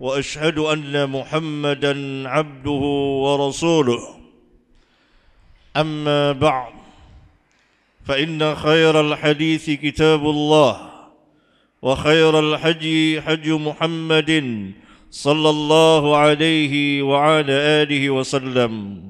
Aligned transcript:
وأشهد 0.00 0.58
أن 0.58 1.10
محمدا 1.10 2.28
عبده 2.28 2.82
ورسوله. 3.24 4.00
أما 5.76 6.32
بعد 6.32 6.72
فإن 8.04 8.54
خير 8.54 9.00
الحديث 9.00 9.70
كتاب 9.70 10.20
الله 10.24 10.90
وخير 11.82 12.38
الحج 12.38 13.18
حج 13.20 13.48
محمد 13.48 14.32
صلى 15.10 15.50
الله 15.50 16.16
عليه 16.16 17.02
وعلى 17.02 17.52
آله 17.52 18.10
وسلم. 18.10 19.02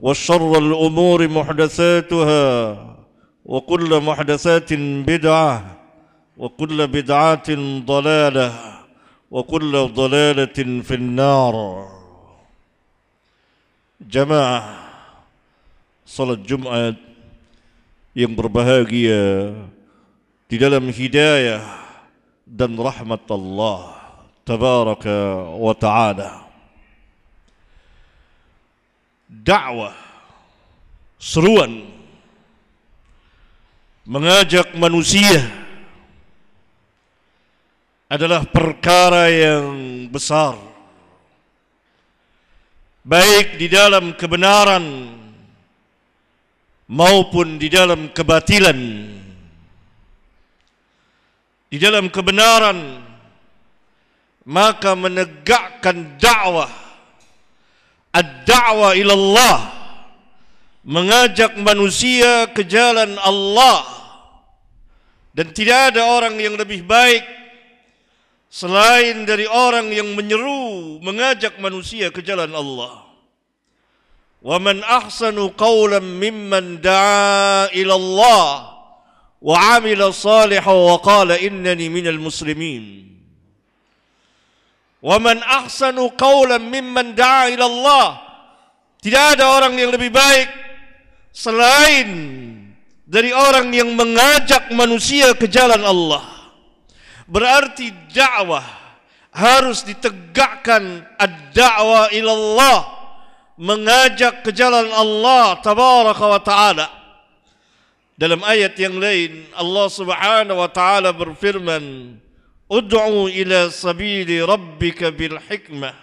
وشر 0.00 0.58
الأمور 0.58 1.28
محدثاتها 1.28 2.46
وكل 3.44 4.00
محدثات 4.00 4.72
بدعة 5.10 5.76
وكل 6.36 6.86
بدعة 6.86 7.48
ضلالة. 7.86 8.71
وكل 9.32 9.72
ضلاله 9.96 10.58
في 10.84 10.94
النار 11.00 11.54
جماعة 14.04 14.82
salat 16.12 16.44
Jumat 16.44 17.00
yang 18.12 18.36
berbahagia 18.36 19.56
di 20.44 20.60
dalam 20.60 20.84
hidayah 20.92 21.64
dan 22.44 22.76
rahmat 22.76 23.24
Allah 23.32 23.96
tabaraka 24.44 25.48
wa 25.56 25.72
taala 25.72 26.44
dakwah 29.24 29.96
seruan 31.16 31.88
mengajak 34.04 34.76
manusia 34.76 35.61
adalah 38.12 38.44
perkara 38.44 39.32
yang 39.32 39.64
besar. 40.12 40.60
Baik 43.00 43.56
di 43.56 43.72
dalam 43.72 44.12
kebenaran 44.12 44.84
maupun 46.92 47.56
di 47.56 47.72
dalam 47.72 48.12
kebatilan. 48.12 48.76
Di 51.72 51.80
dalam 51.80 52.12
kebenaran 52.12 53.00
maka 54.44 54.92
menegakkan 54.92 56.20
dakwah. 56.20 56.68
Ad-da'wah 58.12 58.92
ila 58.92 59.14
Allah 59.16 59.58
mengajak 60.84 61.56
manusia 61.56 62.44
ke 62.52 62.60
jalan 62.68 63.16
Allah. 63.24 63.88
Dan 65.32 65.48
tidak 65.56 65.96
ada 65.96 66.04
orang 66.12 66.36
yang 66.36 66.60
lebih 66.60 66.84
baik 66.84 67.41
selain 68.52 69.24
dari 69.24 69.48
orang 69.48 69.88
yang 69.88 70.12
menyeru 70.12 71.00
mengajak 71.00 71.56
manusia 71.56 72.12
ke 72.12 72.20
jalan 72.20 72.52
Allah. 72.52 73.08
Wa 74.44 74.60
man 74.60 74.84
ahsanu 74.84 75.56
qawlan 75.56 76.04
mimman 76.20 76.84
da'a 76.84 77.72
ila 77.72 77.94
Allah 77.96 78.50
wa 79.40 79.56
'amila 79.56 80.12
salihan 80.12 80.76
wa 80.76 81.00
qala 81.00 81.40
innani 81.40 81.88
minal 81.88 82.20
muslimin. 82.20 83.08
Wa 85.00 85.16
man 85.16 85.40
ahsanu 85.40 86.12
qawlan 86.12 86.68
mimman 86.68 87.16
da'a 87.16 87.48
ila 87.56 87.64
Allah 87.64 88.08
tidak 89.00 89.40
ada 89.40 89.48
orang 89.48 89.80
yang 89.80 89.90
lebih 89.96 90.12
baik 90.12 90.52
selain 91.32 92.10
dari 93.08 93.32
orang 93.32 93.72
yang 93.72 93.96
mengajak 93.96 94.68
manusia 94.76 95.32
ke 95.32 95.48
jalan 95.48 95.80
Allah. 95.80 96.31
Berarti 97.32 97.88
dakwah 98.12 98.60
harus 99.32 99.80
ditegakkan 99.88 101.00
ad-da'wah 101.16 102.12
ila 102.12 102.32
Allah, 102.36 102.80
mengajak 103.56 104.44
ke 104.44 104.52
jalan 104.52 104.92
Allah 104.92 105.56
tabaraka 105.64 106.24
wa 106.28 106.40
taala. 106.44 106.86
Dalam 108.20 108.44
ayat 108.44 108.76
yang 108.76 109.00
lain 109.00 109.48
Allah 109.56 109.88
Subhanahu 109.88 110.60
wa 110.60 110.68
taala 110.68 111.08
berfirman, 111.16 112.20
"Ud'u 112.68 113.32
ila 113.32 113.72
sabili 113.72 114.44
rabbika 114.44 115.08
bil 115.08 115.40
hikmah 115.40 115.96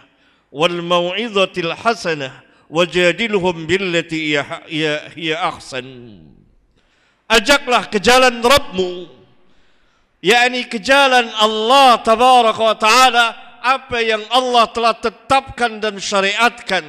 wal 0.50 0.82
mau'izatil 0.82 1.78
hasanah." 1.78 2.50
wajadilhum 2.70 3.66
billati 3.66 4.38
hiya 4.38 5.38
ahsan 5.42 6.22
ajaklah 7.26 7.90
ke 7.90 7.98
jalan 7.98 8.46
Rabbmu 8.46 9.19
yakni 10.20 10.68
ke 10.68 10.80
jalan 10.80 11.28
Allah 11.40 12.00
tabaraka 12.04 12.62
wa 12.62 12.78
taala 12.78 13.26
apa 13.60 14.00
yang 14.00 14.24
Allah 14.32 14.72
telah 14.72 14.96
tetapkan 14.96 15.84
dan 15.84 16.00
syariatkan. 16.00 16.86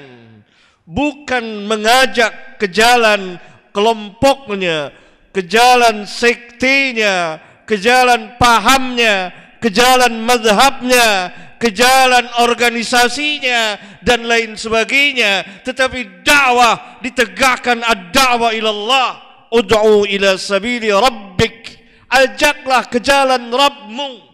Bukan 0.86 1.70
mengajak 1.70 2.58
ke 2.58 2.66
jalan 2.66 3.38
kelompoknya 3.70 4.91
ke 5.30 5.46
jalan 5.46 6.02
sektenya 6.02 7.38
ke 7.62 7.78
jalan 7.78 8.34
pahamnya 8.34 9.30
ke 9.62 9.70
jalan 9.70 10.18
mazhabnya 10.26 11.30
ke 11.60 11.70
jalan 11.70 12.24
organisasinya 12.42 13.78
dan 14.02 14.26
lain 14.26 14.58
sebagainya. 14.58 15.62
Tetapi 15.62 16.24
dakwah 16.24 16.98
ditegakkan 17.04 17.84
ad-da'wah 17.84 18.50
ila 18.56 18.70
Allah 18.72 19.10
ud'u 19.52 20.08
ila 20.08 20.41
sabili 20.41 20.88
rabbik 20.88 21.79
ajaklah 22.10 22.91
ke 22.91 22.98
jalan 22.98 23.48
Rabbmu. 23.48 24.31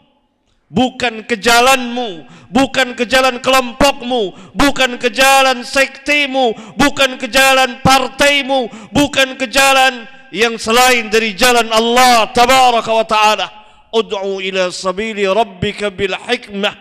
Bukan 0.67 1.23
ke 1.31 1.39
jalanmu 1.39 2.27
bukan 2.51 2.99
ke 2.99 3.07
jalan 3.07 3.39
kelompokmu 3.39 4.35
bukan 4.51 4.99
ke 4.99 5.15
jalan 5.15 5.63
sektemu 5.63 6.75
bukan 6.75 7.15
ke 7.23 7.31
jalan 7.31 7.79
partaimu 7.87 8.67
bukan 8.91 9.39
ke 9.39 9.47
jalan 9.47 10.11
yang 10.35 10.59
selain 10.59 11.07
dari 11.07 11.39
jalan 11.39 11.71
Allah 11.71 12.27
tabaraka 12.35 12.91
wa 12.91 13.07
taala. 13.07 13.47
Ud'u 13.95 14.43
ila 14.43 14.75
sabili 14.75 15.23
rabbika 15.23 15.95
bil 15.95 16.19
hikmah 16.19 16.75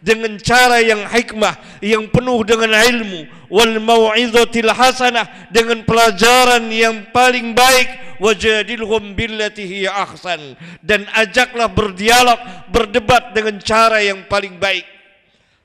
dengan 0.00 0.36
cara 0.40 0.80
yang 0.80 1.04
hikmah 1.06 1.80
yang 1.84 2.08
penuh 2.08 2.40
dengan 2.44 2.72
ilmu. 2.72 3.28
Wal 3.52 3.78
mau'izatil 3.78 4.72
hasanah 4.72 5.48
dengan 5.52 5.84
pelajaran 5.84 6.66
yang 6.72 7.08
paling 7.12 7.52
baik. 7.52 8.18
Wajadilhum 8.20 9.16
billati 9.16 9.64
hiya 9.64 9.96
ahsan. 10.04 10.56
Dan 10.84 11.08
ajaklah 11.16 11.68
berdialog 11.72 12.40
berdebat 12.68 13.32
dengan 13.32 13.56
cara 13.60 14.04
yang 14.04 14.24
paling 14.28 14.60
baik. 14.60 14.84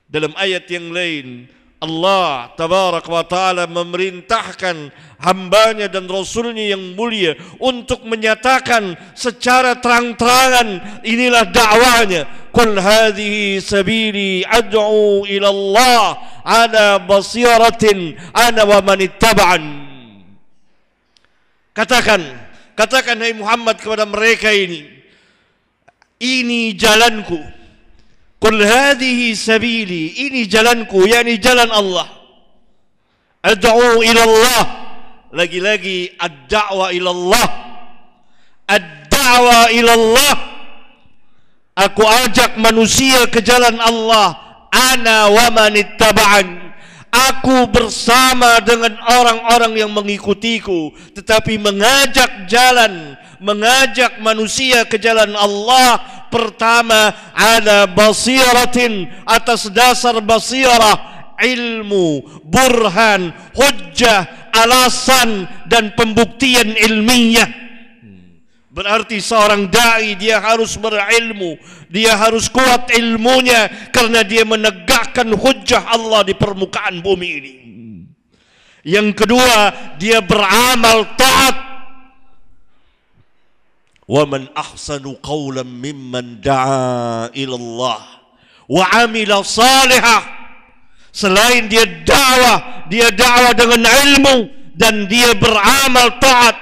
Dalam 0.06 0.32
ayat 0.38 0.64
yang 0.70 0.94
lain 0.94 1.50
Allah 1.84 2.56
tabarak 2.56 3.04
wa 3.06 3.22
ta'ala 3.28 3.68
memerintahkan 3.68 4.90
hambanya 5.20 5.92
dan 5.92 6.08
rasulnya 6.08 6.72
yang 6.72 6.96
mulia 6.96 7.36
untuk 7.60 8.08
menyatakan 8.08 8.96
secara 9.12 9.76
terang-terangan 9.84 11.02
inilah 11.04 11.44
dakwahnya 11.52 12.26
kul 12.56 12.80
hadhihi 12.80 13.60
sabili 13.60 14.48
ad'u 14.48 15.28
ila 15.28 15.48
Allah 15.52 16.04
ala 16.48 16.88
basiratin 17.04 18.16
ana 18.32 18.64
wa 18.64 18.80
man 18.80 19.04
katakan 21.76 22.22
katakan 22.80 23.20
hai 23.20 23.36
Muhammad 23.36 23.76
kepada 23.84 24.08
mereka 24.08 24.48
ini 24.48 24.88
ini 26.24 26.72
jalanku 26.72 27.65
Qul 28.40 28.60
hadhihi 28.62 29.34
sabili 29.34 30.12
ini 30.28 30.46
jalanku 30.46 31.08
yakni 31.08 31.40
jalan 31.40 31.72
Allah. 31.72 32.08
Ad'u 33.46 34.02
ila 34.02 34.22
Allah 34.26 34.64
lagi-lagi 35.36 36.18
ad-da'wa 36.18 36.90
ila 36.96 37.10
Allah 37.14 37.48
ad-da'wa 38.66 39.70
ila 39.70 39.92
Allah 39.94 40.36
aku 41.78 42.02
ajak 42.02 42.58
manusia 42.58 43.30
ke 43.30 43.40
jalan 43.40 43.78
Allah. 43.80 44.42
Ana 44.76 45.32
wa 45.32 45.48
man 45.56 45.72
ittaba'an. 45.72 46.76
Aku 47.16 47.72
bersama 47.72 48.60
dengan 48.60 49.00
orang-orang 49.00 49.80
yang 49.80 49.92
mengikutiku 49.96 50.92
tetapi 51.16 51.56
mengajak 51.56 52.44
jalan 52.52 53.16
mengajak 53.40 54.20
manusia 54.20 54.84
ke 54.84 55.00
jalan 55.00 55.32
Allah 55.36 56.00
pertama 56.32 57.14
ala 57.34 57.90
basiratin 57.90 59.10
atas 59.26 59.70
dasar 59.72 60.20
basirah 60.24 61.34
ilmu 61.40 62.24
burhan 62.46 63.34
hujjah 63.54 64.52
alasan 64.56 65.50
dan 65.68 65.92
pembuktian 65.94 66.74
ilmiah 66.80 67.66
Berarti 68.76 69.24
seorang 69.24 69.72
dai 69.72 70.20
dia 70.20 70.44
harus 70.44 70.76
berilmu, 70.76 71.56
dia 71.88 72.12
harus 72.20 72.52
kuat 72.52 72.92
ilmunya 72.92 73.72
karena 73.88 74.20
dia 74.20 74.44
menegakkan 74.44 75.32
hujah 75.32 75.96
Allah 75.96 76.28
di 76.28 76.36
permukaan 76.36 77.00
bumi 77.00 77.30
ini. 77.40 77.54
Yang 78.84 79.24
kedua, 79.24 79.72
dia 79.96 80.20
beramal 80.20 81.16
taat. 81.16 81.65
Ahsanu 84.06 85.18
qawlan 85.18 85.66
mimman 85.66 86.38
da'a 86.42 87.34
ila 87.34 87.56
Allah 87.58 88.02
wa 88.70 88.86
amila 89.02 89.42
salihah. 89.42 90.22
Selain 91.16 91.72
dia 91.72 91.88
dakwah, 92.04 92.86
dia 92.92 93.08
dakwah 93.10 93.56
dengan 93.56 93.82
ilmu 93.88 94.36
dan 94.76 95.08
dia 95.08 95.32
beramal 95.34 96.20
taat 96.20 96.60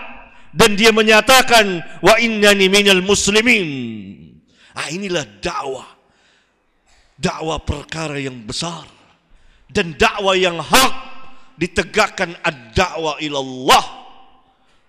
dan 0.54 0.78
dia 0.78 0.94
menyatakan 0.94 1.82
wa 2.00 2.16
innani 2.22 2.70
minal 2.70 3.02
muslimin. 3.02 3.68
Ah 4.78 4.88
inilah 4.94 5.26
dakwah. 5.42 5.90
Dakwah 7.18 7.62
perkara 7.62 8.18
yang 8.18 8.46
besar 8.46 8.86
dan 9.70 9.94
dakwah 9.98 10.38
yang 10.38 10.60
hak 10.60 10.94
ditegakkan 11.58 12.34
ad-dakwah 12.42 13.22
ilallah 13.22 13.86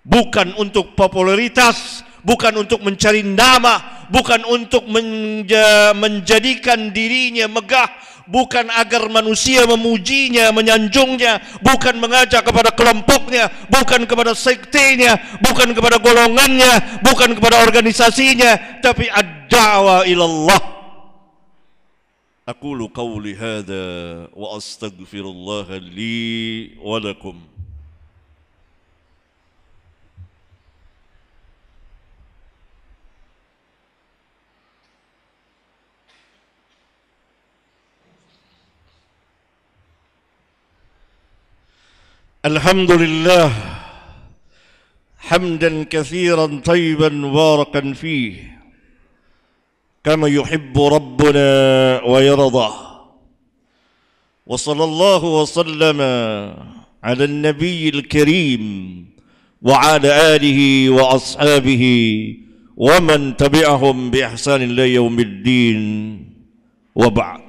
bukan 0.05 0.57
untuk 0.57 0.97
popularitas, 0.97 1.94
bukan 2.25 2.65
untuk 2.65 2.81
mencari 2.81 3.23
nama, 3.23 4.09
bukan 4.09 4.43
untuk 4.49 4.89
menja 4.89 5.93
menjadikan 5.95 6.91
dirinya 6.91 7.47
megah, 7.47 7.87
bukan 8.27 8.73
agar 8.73 9.07
manusia 9.13 9.69
memujinya, 9.69 10.51
menyanjungnya, 10.51 11.61
bukan 11.61 12.01
mengajak 12.01 12.41
kepada 12.41 12.73
kelompoknya, 12.73 13.53
bukan 13.69 14.09
kepada 14.09 14.33
sektenya, 14.33 15.21
bukan 15.45 15.77
kepada 15.77 16.01
golongannya, 16.01 17.05
bukan 17.05 17.37
kepada 17.37 17.63
organisasinya, 17.63 18.81
tapi 18.81 19.07
ad-da'wa 19.13 20.09
ilallah. 20.09 20.73
Aqulu 22.45 22.93
qawli 22.93 23.33
hadha 23.41 24.29
wa 24.37 24.61
astaghfirullah 24.61 25.65
li 25.81 26.77
wa 26.77 27.01
الحمد 42.45 42.91
لله 42.93 43.53
حمدا 45.19 45.83
كثيرا 45.85 46.47
طيبا 46.65 47.09
مباركا 47.09 47.93
فيه 47.93 48.35
كما 50.05 50.29
يحب 50.29 50.75
ربنا 50.97 51.49
ويرضى 52.07 52.71
وصلى 54.47 54.85
الله 54.85 55.25
وسلم 55.25 56.01
على 57.05 57.25
النبي 57.25 57.89
الكريم 57.89 58.65
وعلى 59.63 60.37
آله 60.37 60.91
وأصحابه 60.91 61.85
ومن 62.77 63.37
تبعهم 63.37 64.11
بإحسان 64.11 64.63
إلى 64.63 64.95
يوم 64.95 65.21
الدين 65.21 65.81
وبعد. 66.95 67.41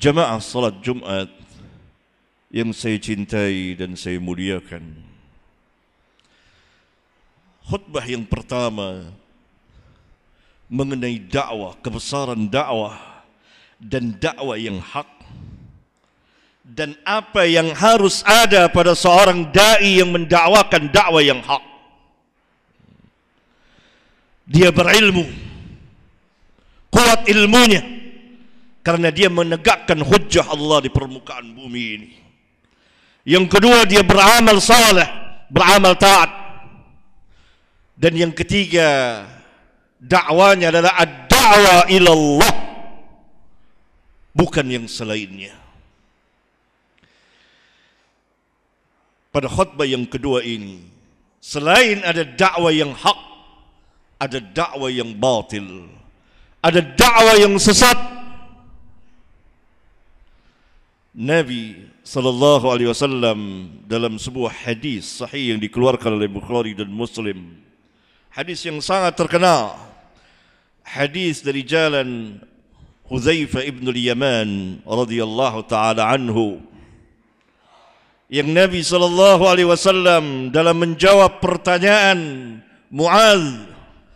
جماعة 0.00 0.38
صلاة 0.38 0.74
جمعة 0.84 1.28
yang 2.50 2.70
saya 2.70 2.98
cintai 3.00 3.74
dan 3.74 3.98
saya 3.98 4.22
muliakan. 4.22 5.02
Khutbah 7.66 8.06
yang 8.06 8.22
pertama 8.22 9.10
mengenai 10.70 11.18
dakwah, 11.18 11.74
kebesaran 11.82 12.46
dakwah 12.46 12.94
dan 13.82 14.14
dakwah 14.14 14.54
yang 14.54 14.78
hak 14.78 15.10
dan 16.66 16.98
apa 17.06 17.46
yang 17.46 17.70
harus 17.74 18.26
ada 18.26 18.66
pada 18.66 18.94
seorang 18.94 19.50
dai 19.54 20.02
yang 20.02 20.10
mendakwakan 20.10 20.90
dakwah 20.90 21.22
yang 21.22 21.38
hak. 21.42 21.62
Dia 24.46 24.70
berilmu, 24.70 25.26
kuat 26.90 27.26
ilmunya 27.26 27.82
karena 28.86 29.10
dia 29.10 29.26
menegakkan 29.26 29.98
hujjah 30.06 30.46
Allah 30.46 30.86
di 30.86 30.90
permukaan 30.90 31.50
bumi 31.50 31.82
ini. 31.98 32.25
Yang 33.26 33.58
kedua 33.58 33.82
dia 33.90 34.06
beramal 34.06 34.62
saleh, 34.62 35.10
beramal 35.50 35.98
taat. 35.98 36.30
Dan 37.98 38.14
yang 38.14 38.30
ketiga 38.30 39.26
dakwanya 39.98 40.70
adalah 40.70 40.94
ad-da'wa 40.94 41.90
ila 41.90 42.10
Allah 42.14 42.52
bukan 44.30 44.66
yang 44.70 44.86
selainnya. 44.86 45.58
Pada 49.34 49.50
khutbah 49.50 49.90
yang 49.90 50.06
kedua 50.06 50.46
ini, 50.46 50.86
selain 51.42 52.06
ada 52.06 52.22
dakwah 52.22 52.70
yang 52.70 52.94
hak, 52.94 53.20
ada 54.22 54.38
dakwah 54.38 54.88
yang 54.88 55.10
batil. 55.18 55.90
Ada 56.62 56.78
dakwah 56.94 57.36
yang 57.42 57.58
sesat. 57.58 57.98
Nabi 61.16 61.85
sallallahu 62.06 62.70
alaihi 62.70 62.86
wasallam 62.94 63.66
dalam 63.90 64.14
sebuah 64.14 64.54
hadis 64.62 65.18
sahih 65.26 65.50
yang 65.50 65.58
dikeluarkan 65.58 66.14
oleh 66.14 66.30
Bukhari 66.30 66.70
dan 66.70 66.86
Muslim. 66.86 67.58
Hadis 68.30 68.62
yang 68.62 68.78
sangat 68.78 69.18
terkenal. 69.18 69.74
Hadis 70.86 71.42
dari 71.42 71.66
jalan 71.66 72.38
Huzaifah 73.10 73.66
ibn 73.66 73.90
al-Yaman 73.90 74.82
radhiyallahu 74.86 75.66
taala 75.66 76.06
anhu 76.14 76.62
yang 78.30 78.50
Nabi 78.50 78.82
sallallahu 78.86 79.42
alaihi 79.46 79.66
wasallam 79.66 80.54
dalam 80.54 80.78
menjawab 80.78 81.42
pertanyaan 81.42 82.18
Muaz 82.86 83.66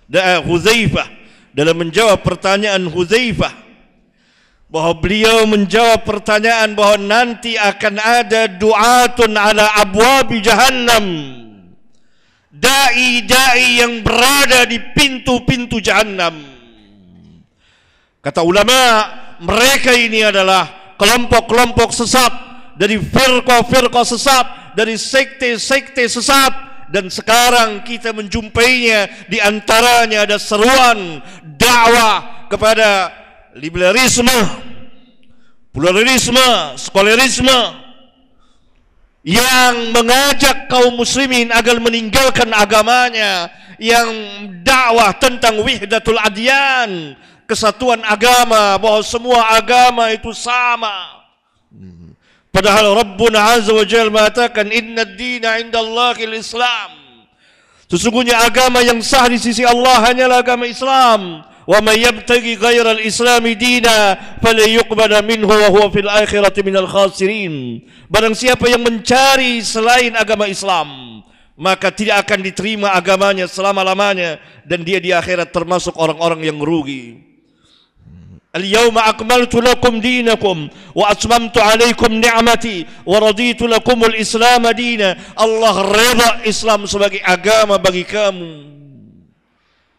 dan 0.06 0.46
Huzaifah 0.46 1.06
dalam 1.50 1.74
menjawab 1.74 2.22
pertanyaan 2.22 2.86
Huzaifah 2.86 3.50
bahwa 4.70 4.94
beliau 5.02 5.50
menjawab 5.50 6.06
pertanyaan 6.06 6.78
bahwa 6.78 6.96
nanti 7.02 7.58
akan 7.58 7.98
ada 7.98 8.46
du'atun 8.46 9.34
ala 9.34 9.66
abwabi 9.82 10.38
jahannam. 10.38 11.06
Dai-dai 12.54 13.82
yang 13.82 14.06
berada 14.06 14.70
di 14.70 14.78
pintu-pintu 14.94 15.82
jahannam. 15.82 16.38
Kata 18.22 18.46
ulama 18.46 19.10
mereka 19.42 19.90
ini 19.90 20.22
adalah 20.22 20.94
kelompok-kelompok 20.94 21.90
sesat. 21.90 22.30
Dari 22.78 22.96
firqa-firqa 22.96 24.02
sesat 24.06 24.46
dari 24.78 24.94
sekte-sekte 24.94 26.06
sesat. 26.06 26.70
Dan 26.90 27.06
sekarang 27.06 27.86
kita 27.86 28.10
menjumpainya 28.10 29.30
di 29.30 29.38
antaranya 29.38 30.26
ada 30.26 30.42
seruan 30.42 31.22
dakwah 31.38 32.50
kepada 32.50 33.19
liberalisme, 33.56 34.38
pluralisme, 35.74 36.78
sekularisme 36.78 37.58
yang 39.26 39.92
mengajak 39.92 40.70
kaum 40.72 40.96
muslimin 40.96 41.52
agar 41.52 41.76
meninggalkan 41.76 42.48
agamanya 42.56 43.52
yang 43.76 44.08
dakwah 44.64 45.12
tentang 45.16 45.60
wihdatul 45.60 46.16
adyan 46.20 47.16
kesatuan 47.44 48.00
agama 48.06 48.78
bahwa 48.78 49.00
semua 49.02 49.58
agama 49.58 50.08
itu 50.14 50.30
sama. 50.32 51.20
Padahal 52.50 52.98
Rabbuna 52.98 53.58
Azza 53.58 53.70
wa 53.70 53.86
mengatakan 53.86 54.74
inna 54.74 55.06
ad-dina 55.06 55.62
'inda 55.62 55.78
Allahil 55.78 56.34
Islam 56.34 56.98
sesungguhnya 57.86 58.42
agama 58.42 58.82
yang 58.82 58.98
sah 59.02 59.30
di 59.30 59.38
sisi 59.38 59.62
Allah 59.62 60.02
hanyalah 60.02 60.42
agama 60.42 60.66
Islam 60.66 61.46
ومن 61.69 61.97
يبتغي 61.97 62.55
غير 62.61 62.85
الإسلام 62.91 63.47
دينا 63.47 64.17
فلا 64.43 64.65
يقبل 64.65 65.13
منه 65.25 65.47
وهو 65.47 65.89
في 65.89 65.99
الآخرة 65.99 66.61
من 66.61 66.77
الخاسرين 66.77 67.53
barang 68.05 68.37
siapa 68.37 68.69
yang 68.69 68.85
mencari 68.85 69.65
selain 69.65 70.13
agama 70.13 70.45
Islam 70.45 71.21
maka 71.57 71.89
tidak 71.89 72.27
akan 72.27 72.45
diterima 72.45 72.93
agamanya 72.93 73.49
selama-lamanya 73.49 74.37
dan 74.61 74.85
dia 74.85 75.01
di 75.01 75.09
akhirat 75.09 75.49
termasuk 75.49 75.97
orang-orang 75.97 76.45
yang 76.45 76.61
rugi 76.61 77.25
اليوم 78.55 78.95
أكملت 78.97 79.55
لكم 79.55 79.99
دينكم 79.99 80.57
وأتممت 80.95 81.57
عليكم 81.57 82.11
نعمتي 82.13 82.85
ورضيت 83.05 83.61
لكم 83.61 84.05
الإسلام 84.05 84.63
دينا 84.71 85.35
Allah 85.35 85.75
reda 85.91 86.29
Islam 86.47 86.87
sebagai 86.87 87.19
agama 87.19 87.75
bagi 87.75 88.07
kamu 88.07 88.75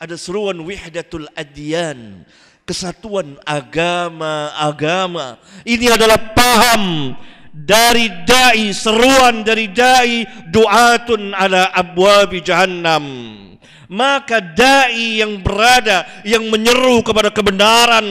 ada 0.02 0.18
seruan 0.18 0.58
wihdatul 0.66 1.30
adyan, 1.38 2.26
kesatuan 2.66 3.38
agama-agama. 3.46 5.38
Ini 5.62 5.94
adalah 5.94 6.34
paham 6.34 7.14
dari 7.54 8.10
dai 8.26 8.74
seruan 8.74 9.46
dari 9.46 9.70
dai 9.70 10.26
duatun 10.50 11.38
ala 11.38 11.70
abwabi 11.70 12.42
jahannam 12.42 13.06
maka 13.92 14.40
dai 14.40 15.20
yang 15.20 15.44
berada 15.44 16.08
yang 16.24 16.48
menyeru 16.48 17.04
kepada 17.04 17.28
kebenaran 17.28 18.08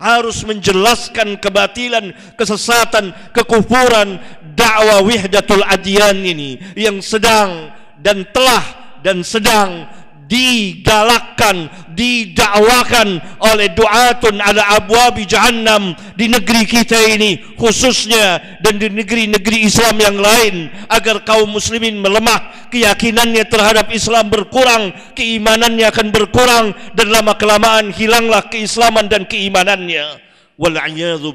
harus 0.00 0.40
menjelaskan 0.48 1.36
kebatilan 1.36 2.16
kesesatan 2.40 3.12
kekufuran 3.36 4.16
dakwah 4.56 5.04
wihdatul 5.04 5.60
adyan 5.68 6.16
ini 6.24 6.56
yang 6.72 7.04
sedang 7.04 7.76
dan 8.00 8.24
telah 8.32 8.86
dan 9.04 9.20
sedang 9.20 9.84
digalakkan, 10.26 11.70
didakwakan 11.94 13.22
oleh 13.38 13.70
duatun 13.72 14.42
ala 14.42 14.62
abwabi 14.74 15.22
jahannam 15.22 15.94
di 16.18 16.26
negeri 16.26 16.66
kita 16.66 16.98
ini 17.14 17.54
khususnya 17.54 18.58
dan 18.60 18.76
di 18.76 18.90
negeri-negeri 18.90 19.64
Islam 19.70 19.96
yang 20.02 20.18
lain 20.18 20.68
agar 20.90 21.22
kaum 21.22 21.46
muslimin 21.46 22.02
melemah 22.02 22.68
keyakinannya 22.74 23.46
terhadap 23.46 23.88
Islam 23.94 24.26
berkurang 24.26 24.90
keimanannya 25.14 25.86
akan 25.88 26.08
berkurang 26.10 26.74
dan 26.98 27.06
lama 27.08 27.38
kelamaan 27.38 27.94
hilanglah 27.94 28.50
keislaman 28.50 29.06
dan 29.06 29.24
keimanannya. 29.24 30.26
Wal 30.58 30.76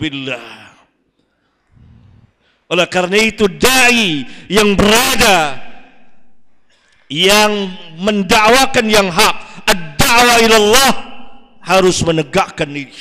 billah. 0.01 0.61
Oleh 2.71 2.87
karena 2.87 3.19
itu 3.19 3.51
dai 3.51 4.23
yang 4.47 4.79
berada 4.79 5.70
yang 7.11 7.75
mendakwakan 7.99 8.87
yang 8.87 9.11
hak. 9.11 9.67
Ad-da'wa 9.67 10.35
ilallah 10.39 10.93
harus 11.59 11.99
menegakkan 12.07 12.71
ini. 12.71 12.95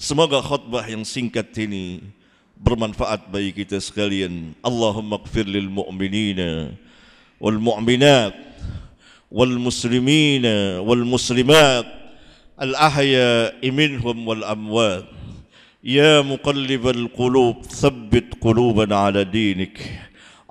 Semoga 0.00 0.40
khutbah 0.40 0.84
yang 0.88 1.04
singkat 1.04 1.52
ini 1.60 2.00
bermanfaat 2.56 3.28
bagi 3.28 3.52
kita 3.52 3.76
sekalian. 3.84 4.56
Allahumma 4.64 5.20
gfir 5.20 5.44
lil 5.44 5.68
mu'minina 5.68 6.72
wal 7.36 7.60
mu'minat 7.60 8.32
wal 9.28 9.56
muslimina 9.60 10.80
wal 10.80 11.04
muslimat 11.04 11.84
al 12.56 12.72
ahya 12.80 13.52
minhum 13.60 14.24
wal 14.24 14.40
amwat. 14.40 15.04
Ya 15.84 16.24
muqallibal 16.24 17.12
qulub 17.12 17.62
thabbit 17.68 18.40
qulubana 18.42 19.06
ala 19.12 19.22
dinik 19.22 19.78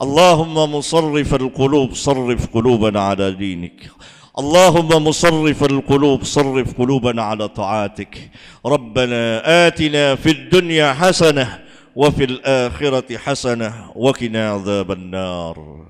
اللهم 0.02 0.76
مصرف 0.76 1.34
القلوب 1.34 1.94
صرف 1.94 2.48
قلوبنا 2.54 3.00
على 3.00 3.32
دينك. 3.32 3.92
اللهم 4.40 5.08
مصرف 5.08 5.64
القلوب 5.64 6.24
صرف 6.24 6.78
قلوبنا 6.80 7.24
على 7.24 7.48
طاعاتك. 7.48 8.32
ربنا 8.66 9.42
آتنا 9.68 10.16
في 10.16 10.30
الدنيا 10.32 10.94
حسنة 10.94 11.60
وفي 11.96 12.24
الآخرة 12.24 13.18
حسنة 13.18 13.74
وقنا 13.96 14.50
عذاب 14.52 14.92
النار. 14.92 15.86